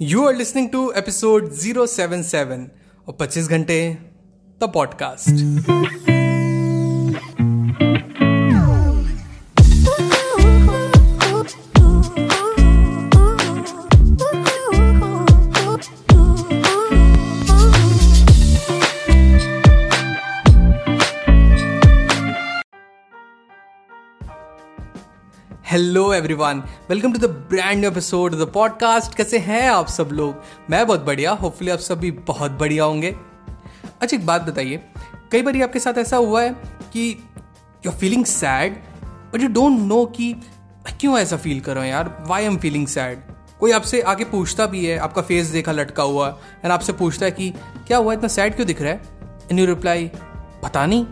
You 0.00 0.24
are 0.26 0.34
listening 0.34 0.68
to 0.70 0.90
episode 0.96 1.48
077 1.52 2.66
और 3.08 3.16
25 3.20 3.48
घंटे 3.48 3.78
the 4.60 4.70
podcast 4.74 6.15
hello 25.66 26.12
everyone 26.12 26.62
welcome 26.88 27.12
to 27.12 27.18
the 27.18 27.24
brand 27.24 27.78
new 27.80 27.90
episode 27.90 28.34
the 28.34 28.50
podcast 28.54 29.14
कैसे 29.14 29.38
हैं 29.38 29.70
आप 29.70 29.88
सब 29.88 30.08
लोग? 30.12 30.34
मैं 30.70 30.86
बहुत 30.86 31.04
बढ़िया 31.04 31.30
होपफुली 31.30 31.70
आप 31.70 31.78
सब 31.78 31.98
भी 32.00 32.10
बहुत 32.10 32.50
बढ़िया 32.50 32.84
होंगे। 32.84 33.16
अच्छा 34.00 34.16
एक 34.16 34.26
बात 34.26 34.42
बताइए। 34.42 34.80
कई 35.32 35.42
बार 35.42 35.62
आपके 35.62 35.78
साथ 35.78 35.98
ऐसा 35.98 36.16
हुआ 36.16 36.42
है 36.42 36.50
कि 36.92 37.24
you 37.86 37.92
are 37.92 37.98
feeling 37.98 38.24
sad 38.24 38.76
but 39.04 39.42
you 39.42 39.48
don't 39.48 39.78
know 39.80 40.04
कि 40.06 40.32
क्यों 41.00 41.18
ऐसा 41.18 41.36
फील 41.36 41.60
कर 41.60 41.74
रहा 41.74 41.82
हूँ 41.82 41.90
यार? 41.90 42.24
वाई 42.26 42.44
एम 42.44 42.56
फीलिंग 42.56 42.86
सैड 42.86 43.18
कोई 43.60 43.72
आपसे 43.72 44.00
आगे 44.02 44.24
पूछता 44.24 44.66
भी 44.66 44.86
है, 44.86 44.98
आपका 44.98 45.22
फेस 45.22 45.46
देखा 45.46 45.72
लटका 45.72 46.02
हुआ 46.02 46.28
एंड 46.64 46.72
आपसे 46.72 46.92
पूछता 46.92 47.24
है 47.24 47.30
कि 47.30 47.50
क्या 47.86 47.98
हुआ, 47.98 48.12
इतना 48.12 48.28
सैड 48.28 48.54
क्यों 48.54 48.66
दिख 48.66 48.82
रहा 48.82 48.92
है? 48.92 49.02
एंड 49.50 49.60
यू 49.60 49.66
रिप्लाई 49.66 50.10
पता 50.62 50.86
नहीं। 50.86 51.06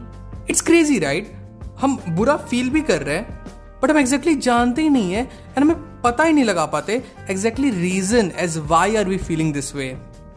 इट्स 0.50 0.60
क्रेजी 0.60 0.98
राइट 0.98 1.32
हम 1.80 1.98
बुरा 2.08 2.36
फील 2.36 2.70
भी 2.70 2.80
कर 2.80 3.02
रहे 3.02 3.16
हैं 3.16 3.43
बट 3.84 3.90
हम 3.90 3.98
एग्जैक्टली 3.98 4.34
जानते 4.34 4.82
ही 4.82 4.88
नहीं 4.88 5.12
है 5.12 5.22
एंड 5.22 5.58
हमें 5.58 5.76
पता 6.02 6.24
ही 6.24 6.32
नहीं 6.32 6.44
लगा 6.44 6.64
पाते 6.66 7.02
exactly 7.30 7.70
reason 7.70 8.32
as 8.38 8.56
why 8.66 8.96
are 8.96 9.08
we 9.08 9.16
feeling 9.16 9.52
this 9.54 9.74
way 9.74 9.88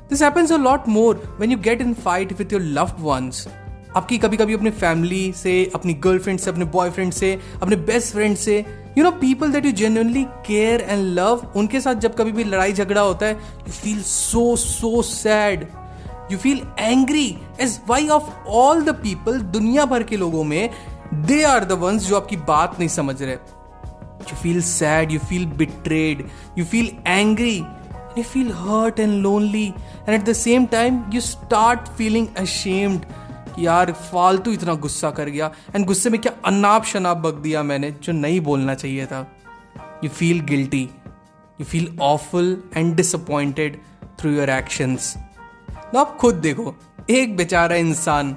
this 0.10 0.22
happens 0.22 0.52
a 0.52 0.58
lot 0.58 0.88
more 0.88 1.22
when 1.38 1.52
you 1.52 1.58
get 1.58 1.82
in 1.82 1.94
fight 1.94 2.34
with 2.40 2.54
your 2.54 2.62
loved 2.62 3.00
ones 3.00 3.48
आपकी 3.96 4.18
कभी 4.18 4.38
कभी 4.38 4.54
अपनी 4.54 4.70
फैमिली 4.70 5.32
से, 5.32 5.72
अपनी 5.76 5.94
गर्लफ्रेंड 5.94 6.40
से, 6.40 6.50
अपने 6.52 6.66
बॉयफ्रेंड 6.66 7.14
से, 7.14 7.40
अपने 7.62 7.76
बेस्ट 7.76 8.14
फ्रेंड 8.14 8.36
से 8.38 8.58
you 8.98 9.04
know 9.04 9.12
people 9.12 9.52
that 9.52 9.66
you 9.66 9.72
genuinely 9.72 10.24
care 10.48 10.82
and 10.82 11.06
love 11.20 11.52
उनके 11.56 11.82
साथ 11.82 11.96
जब 11.96 12.16
कभी 12.16 12.32
भी 12.32 12.44
लड़ाई 12.44 12.74
झगड़ा 12.74 13.02
होता 13.02 13.26
है 13.26 13.34
you 13.34 13.72
feel 13.72 14.02
so 14.02 14.56
so 14.56 15.02
sad 15.02 15.68
you 16.32 16.38
feel 16.38 16.62
angry 16.80 17.26
as 17.62 17.80
why 17.88 18.08
of 18.08 18.24
all 18.48 18.82
the 18.82 18.96
people 18.96 19.40
दुनिया 19.40 19.86
भर 19.86 20.04
के 20.04 20.18
लोगों 20.18 20.44
में 20.44 20.70
दे 21.14 21.44
आर 21.44 21.64
द 21.66 21.72
वंस 21.72 22.08
जो 22.08 22.16
आपकी 22.18 22.38
बात 22.48 22.80
नहीं 22.80 22.90
समझ 22.90 23.22
रहे. 23.22 23.34
You 23.34 24.36
feel 24.36 24.62
sad 24.62 25.12
you 25.12 25.20
feel 25.20 25.46
betrayed 25.46 26.26
you 26.58 26.66
feel 26.66 26.92
angry 27.08 27.58
you 28.18 28.24
feel 28.24 28.52
hurt 28.52 29.00
and 29.00 29.22
lonely 29.22 29.68
and 29.68 30.10
at 30.10 30.24
the 30.24 30.34
same 30.34 30.66
time 30.66 31.04
you 31.14 31.22
start 31.22 31.88
feeling 31.88 32.28
ashamed 32.38 33.06
यार, 33.60 33.92
फालतू 33.92 34.52
इतना 34.52 34.74
गुस्सा 34.74 35.10
कर 35.12 35.30
गया. 35.30 35.50
एंड 35.76 35.86
गुस्से 35.86 36.10
में 36.10 36.20
क्या 36.22 36.32
अनाप 36.46 36.84
शनाप 36.86 37.18
बक 37.18 37.34
दिया 37.34 37.64
मैंने, 37.64 37.92
जो 37.92 38.14
नहीं 38.14 38.40
बोलना 38.42 38.74
चाहिए 38.76 39.06
था. 39.06 39.26
You 40.04 40.10
feel 40.10 40.40
guilty 40.42 40.82
you 41.60 41.66
feel 41.66 41.98
awful 42.02 42.64
and 42.78 42.96
disappointed 42.96 43.80
through 44.20 44.32
your 44.32 44.50
actions 44.50 45.16
आप 45.98 46.18
खुद 46.18 46.36
देखो. 46.36 46.76
एक 47.10 47.36
बेचारा 47.38 47.76
इंसान 47.76 48.36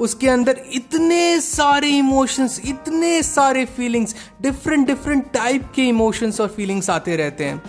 उसके 0.00 0.28
अंदर 0.28 0.60
इतने 0.74 1.40
सारे 1.40 1.88
इमोशंस 1.88 2.60
इतने 2.64 3.22
सारे 3.22 3.64
फीलिंग्स 3.76 4.14
डिफरेंट 4.42 4.86
डिफरेंट 4.86 5.30
टाइप 5.32 5.70
के 5.74 5.86
इमोशंस 5.88 6.40
और 6.40 6.48
फीलिंग्स 6.48 6.90
आते 6.90 7.16
रहते 7.16 7.44
हैं। 7.44 7.62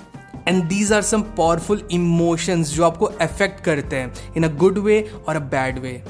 And 0.48 0.64
these 0.64 0.94
are 0.94 1.02
some 1.02 1.22
powerful 1.38 1.88
emotions 1.92 2.74
जो 2.74 2.84
आपको 2.84 3.06
अफेक्ट 3.06 3.64
करते 3.64 3.96
हैं 3.96 4.34
इन 4.38 4.44
अ 4.44 4.56
गुड 4.56 4.78
वे 4.78 5.02
और 5.28 5.36
अ 5.36 5.40
बैड 5.52 5.80
वे 5.80 6.02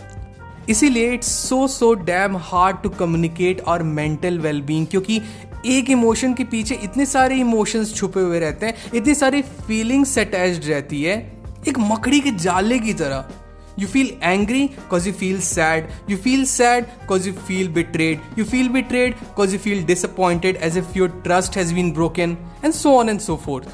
इसीलिए 0.69 1.13
it's 1.13 1.31
so 1.49 1.67
so 1.67 1.93
damn 1.93 2.37
hard 2.41 2.81
to 2.83 2.89
communicate 2.89 3.61
और 3.61 3.83
मेंटल 3.83 4.39
वेलबींग 4.39 4.87
क्योंकि 4.87 5.21
एक 5.67 5.89
इमोशन 5.89 6.33
के 6.33 6.43
पीछे 6.43 6.75
इतने 6.83 7.05
सारे 7.05 7.35
इमोशंस 7.35 7.93
छुपे 7.95 8.19
हुए 8.19 8.39
रहते 8.39 8.65
हैं, 8.65 8.75
इतनी 8.93 9.15
सारी 9.15 9.41
फीलिंग्स 9.41 10.17
अटैच्ड 10.19 10.65
रहती 10.65 11.01
है, 11.03 11.17
एक 11.67 11.79
मकड़ी 11.79 12.19
के 12.19 12.31
जाले 12.31 12.79
की 12.79 12.93
तरह। 12.93 13.29
You 13.81 13.87
feel 13.87 14.09
angry 14.21 14.63
because 14.69 15.07
you 15.07 15.11
feel 15.13 15.37
sad. 15.41 15.85
You 16.07 16.17
feel 16.17 16.45
sad 16.45 16.89
because 16.99 17.25
you 17.25 17.33
feel 17.45 17.69
betrayed. 17.69 18.19
You 18.35 18.45
feel 18.45 18.67
betrayed 18.69 19.15
because 19.19 19.53
you 19.53 19.59
feel 19.59 19.83
disappointed 19.83 20.57
as 20.57 20.75
if 20.75 20.95
your 20.95 21.07
trust 21.23 21.55
has 21.55 21.73
been 21.73 21.91
broken 21.91 22.37
and 22.61 22.75
so 22.75 22.93
on 22.97 23.13
and 23.13 23.29
so 23.29 23.37
forth. 23.45 23.71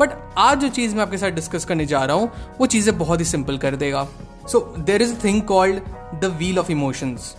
But 0.00 0.12
आज 0.38 0.60
जो 0.60 0.68
चीज़ 0.76 0.94
मैं 0.96 1.02
आपके 1.02 1.18
साथ 1.18 1.30
discuss 1.30 1.64
करने 1.64 1.86
जा 1.86 2.04
रहा 2.04 2.16
हूँ 2.16 2.56
वो 2.58 2.66
चीज़ें 2.66 2.96
बहुत 2.98 3.20
ही 3.20 3.24
सिंपल 3.24 3.58
कर 3.64 3.76
देगा 3.76 4.06
so 4.52 4.60
there 4.86 5.02
is 5.02 5.14
a 5.14 5.22
thing 5.24 5.42
called 5.50 5.80
the 6.20 6.34
wheel 6.38 6.58
of 6.58 6.70
emotions 6.72 7.34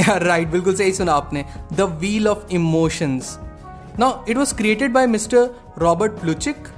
right 0.00 0.48
बिल्कुल 0.50 0.74
सही 0.76 0.92
सुना 0.92 1.12
आपने 1.12 1.44
the 1.72 1.88
wheel 2.00 2.28
of 2.28 2.52
emotions 2.54 3.38
now 3.98 4.24
it 4.28 4.36
was 4.36 4.54
created 4.56 4.92
by 4.92 5.06
mister 5.06 5.50
Robert 5.78 6.20
Plutchik 6.20 6.68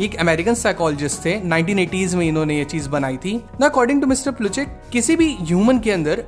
एक 0.00 0.16
अमेरिकन 0.16 0.54
साइकोलॉजिस्ट 0.54 1.24
थे। 1.24 1.40
1980s 1.40 2.14
में 2.14 2.26
इन्होंने 2.26 2.56
ये 2.56 2.64
चीज़ 2.64 2.88
बनाई 2.88 3.16
थी। 3.16 3.44
ना 3.60 3.66
अकॉर्डिंग 3.66 4.00
टू 4.00 4.06
मिस्टर 4.06 4.32
प्लुचिक 4.32 4.68
किसी 4.92 5.16
भी 5.16 5.36
ह्यूमन 5.40 5.78
के 5.78 5.92
अंदर 5.92 6.24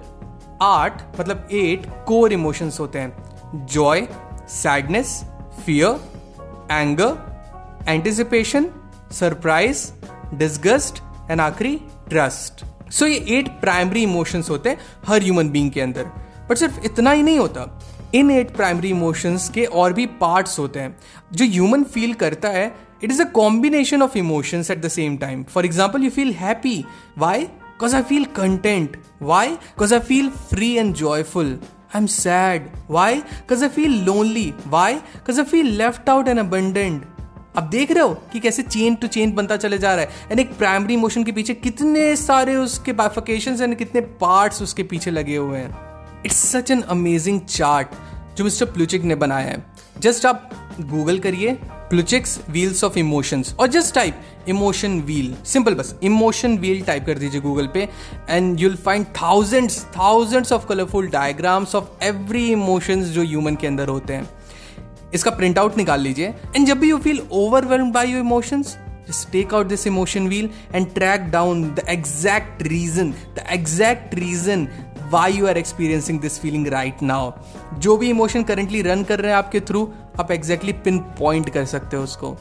आठ 0.62 1.20
मतलब 1.20 1.48
एट 1.52 1.86
कोर 2.06 2.32
इमोशंस 2.32 2.80
होते 2.80 2.98
हैं। 2.98 3.66
Joy 3.66 4.08
sadness 4.48 5.24
fear 5.66 6.00
anger 6.72 7.84
anticipation 7.88 8.70
surprise 9.12 9.86
disgust 10.34 11.02
and 11.30 11.40
आखिरी 11.40 11.80
ट्रस्ट 12.08 12.64
सो 12.92 13.06
ये 13.06 13.24
एट 13.38 13.48
प्राइमरी 13.48 14.02
इमोशंस 14.02 14.50
होते 14.50 14.68
हैं 14.68 14.78
हर 15.06 15.22
ह्यूमन 15.22 15.48
बींग 15.48 15.70
के 15.70 15.80
अंदर। 15.80 16.04
बट 16.50 16.56
सिर्फ़ 16.56 16.80
इतना 16.84 17.10
ही 17.10 17.22
नहीं 17.22 17.38
होता। 17.38 17.80
इन 18.14 18.30
एट 18.30 18.56
प्राइमरी 18.56 18.90
इमोशंस 18.90 19.48
के 19.48 19.64
और 19.64 19.92
भी 19.92 20.06
पार्ट्स 20.06 20.58
होते 20.58 20.80
हैं। 20.80 20.96
जो 21.32 21.44
ह्यूमन 21.44 21.82
फील 21.84 22.14
करता 22.14 22.48
है 22.48 22.88
it 23.04 23.10
is 23.10 23.22
a 23.22 23.25
combination 23.32 24.03
of 24.03 24.19
emotions 24.19 24.70
at 24.70 24.81
the 24.82 24.88
same 24.88 25.16
time 25.16 25.42
for 25.44 25.66
example 25.66 26.04
you 26.04 26.10
feel 26.10 26.32
happy 26.34 26.84
why 27.19 27.41
because 27.41 27.97
I 27.97 28.03
feel 28.03 28.25
content 28.36 28.97
why 29.22 29.48
because 29.48 29.94
I 29.94 30.00
feel 30.00 30.31
free 30.50 30.72
and 30.72 30.94
joyful 30.94 31.59
I 31.94 32.00
am 32.00 32.06
sad 32.06 32.70
why 32.91 33.14
because 33.14 33.62
I 33.64 33.69
feel 33.69 34.03
lonely 34.04 34.53
why 34.66 34.94
because 34.94 35.41
I 35.41 35.44
feel 35.44 35.76
left 35.76 36.09
out 36.09 36.28
and 36.28 36.38
abundant 36.38 37.06
आप 37.56 37.64
देख 37.64 37.91
रहे 37.91 38.03
हो 38.03 38.14
कि 38.32 38.41
कैसे 38.41 38.62
chain 38.62 38.94
to 38.94 39.06
chain 39.06 39.32
बनता 39.34 39.56
चले 39.56 39.78
जा 39.78 39.94
रहा 39.94 40.04
है। 40.04 40.30
एंड 40.30 40.41
एक 40.41 40.53
प्राइमरी 40.59 40.94
इमोशन 40.94 41.25
के 41.25 41.32
पीछे 41.32 41.54
कितने 41.54 42.15
सारे 42.16 42.54
उसके 42.54 42.92
बाइफिकेशन 42.92 43.62
एंड 43.62 43.75
कितने 43.75 44.00
पार्ट्स 44.20 44.62
उसके 44.62 44.82
पीछे 44.82 45.10
लगे 45.10 45.36
हुए 45.36 45.59
हैं। 45.59 46.22
It's 46.26 46.36
such 46.53 46.70
an 46.70 46.82
amazing 46.88 47.41
chart 47.41 47.88
जो 48.36 48.44
मिस्टर 48.44 48.66
प्लूचिक 48.66 49.03
ने 49.03 49.15
बनाया 49.15 49.47
है। 49.47 49.65
जस्ट 49.98 50.26
आप 50.26 50.50
गूगल 50.80 51.19
करिए। 51.19 51.59
प्लुचिक्स 51.91 52.38
व्हील्स 52.50 52.82
ऑफ़ 52.84 52.99
इमोशंस 52.99 53.54
और 53.60 53.66
just 53.66 53.94
type 53.94 54.49
emotion 54.49 55.00
wheel 55.00 55.34
simple 55.47 55.75
बस 55.75 55.94
इमोशन 56.03 56.56
व्हील 56.59 56.82
टाइप 56.84 57.06
कर 57.06 57.19
दीजिए 57.19 57.41
गूगल 57.41 57.66
पे 57.75 57.88
and 58.31 58.60
you'll 58.60 58.76
find 58.84 59.06
thousands 59.22 59.84
thousands 59.97 60.53
of 60.53 60.66
colourful 60.66 61.09
diagrams 61.10 61.75
of 61.75 62.04
every 62.04 62.47
emotions 62.53 63.06
जो 63.15 63.22
ह्यूमन 63.22 63.54
के 63.54 63.66
अंदर 63.66 63.88
होते 63.88 64.15
हैं 64.15 64.28
इसका 65.15 65.31
प्रिंट 65.31 65.59
आउट 65.59 65.77
निकाल 65.77 66.00
लीजिए 66.00 66.34
एंड 66.56 66.66
जब 66.66 66.78
भी 66.78 66.91
you 66.91 66.98
feel 66.98 67.21
overwhelm 67.32 67.93
by 67.93 68.10
your 68.10 68.21
emotions 68.21 68.77
just 69.09 69.32
take 69.32 69.53
out 69.53 69.69
this 69.69 69.87
emotion 69.87 70.28
wheel 70.28 70.48
and 70.72 70.94
track 70.94 71.31
down 71.31 71.75
the 71.75 71.84
exact 71.91 72.62
reason, 72.69 73.15
the 73.34 73.44
exact 73.48 74.15
reason 74.15 74.69
why 75.12 75.32
you 75.32 75.46
are 75.46 75.58
experiencing 75.58 76.20
this 76.20 76.38
feeling 76.41 76.66
right 76.69 77.02
now 77.02 77.30
जो 77.78 77.96
भी 77.96 78.10
emotion 78.10 78.42
currently 78.42 78.82
run 78.82 79.04
कर 79.04 79.20
रहे 79.20 79.30
हैं 79.30 79.38
आपके 79.38 79.60
through 79.60 79.88
आप 80.20 80.30
exactly 80.30 80.72
pin 80.84 80.98
point 81.19 81.50
कर 81.50 81.64
सकते 81.64 81.96
हो 81.96 82.02
उसको। 82.02 82.36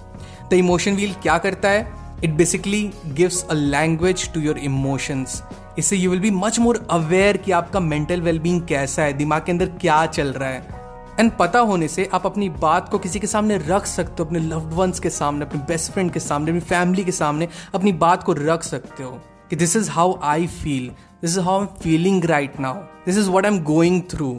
द 0.49 0.53
इमोशन 0.53 0.95
व्हील 0.95 1.13
क्या 1.13 1.37
करता 1.37 1.69
है? 1.69 1.87
It 2.23 2.31
basically 2.31 2.83
gives 3.07 3.43
a 3.43 3.53
language 3.53 4.31
to 4.33 4.39
your 4.41 4.57
emotions 4.59 5.41
इससे 5.79 5.97
you 5.97 6.11
will 6.11 6.19
be 6.19 6.31
much 6.31 6.59
more 6.59 6.85
aware 6.91 7.37
कि 7.37 7.51
आपका 7.51 7.79
मेंटल 7.79 8.21
वेलबींग 8.21 8.61
कैसा 8.61 9.03
है, 9.03 9.13
दिमाग 9.13 9.43
के 9.45 9.51
अंदर 9.51 9.65
क्या 9.81 10.05
चल 10.07 10.27
रहा 10.27 10.49
है। 10.49 10.75
एंड 11.19 11.31
पता 11.31 11.59
होने 11.59 11.87
से 11.87 12.09
आप 12.13 12.25
अपनी 12.25 12.49
बात 12.51 12.89
को 12.89 12.97
किसी 12.99 13.19
के 13.19 13.27
सामने 13.27 13.57
रख 13.57 13.85
सकते 13.85 14.15
हो, 14.19 14.25
अपने 14.25 14.39
लव्ड 14.39 14.73
वंस 14.73 14.99
के 14.99 15.09
सामने, 15.09 15.45
अपने 15.45 15.61
बेस्ट 15.67 15.91
फ्रेंड 15.91 16.11
के 16.11 16.19
सामने, 16.19 16.51
अपनी 16.51 16.61
फैमिली 16.61 17.03
के 17.03 17.11
सामने 17.11 17.47
अपनी 17.75 17.91
बात 17.93 18.23
को 18.23 18.33
रख 18.33 18.63
सकते 18.63 19.03
हो 19.03 19.11
कि 19.49 19.55
this 19.55 19.75
is 19.75 19.89
how 19.89 20.19
I 20.23 20.47
feel 20.47 20.91
this 21.21 21.31
is 21.31 21.39
how 21.39 21.61
am 21.61 21.67
feeling 21.81 22.25
right 22.25 22.59
now 22.59 22.81
this 23.05 23.17
is 23.17 23.29
what 23.29 23.45
I 23.45 23.51
am 23.51 23.59
going 23.63 24.01
through 24.11 24.29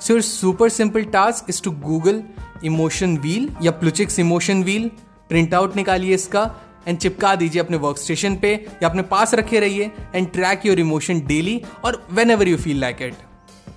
so 0.00 0.12
your 0.12 0.22
super 0.22 0.68
simple 0.68 1.04
task 1.12 1.50
is 1.50 1.62
to 1.62 1.70
Google 1.84 2.22
emotion 2.64 3.16
wheel 3.18 3.48
या 3.62 3.70
Plutchik's 3.70 4.18
emotion 4.18 4.62
wheel 4.62 4.88
print 5.28 5.54
out 5.54 5.76
निकालिए 5.76 6.14
इसका 6.14 6.50
and 6.88 6.98
चिपका 6.98 7.34
दीजिए 7.34 7.62
अपने 7.62 7.76
work 7.76 7.98
station 7.98 8.36
पे 8.36 8.52
या 8.82 8.88
अपने 8.88 9.02
पास 9.12 9.34
रखे 9.34 9.60
रहिए 9.60 9.90
and 10.14 10.30
track 10.32 10.66
your 10.66 10.80
emotion 10.80 11.20
daily 11.26 11.60
और 11.84 12.06
whenever 12.30 12.48
you 12.48 12.56
feel 12.56 12.80
like 12.80 13.02
it 13.02 13.14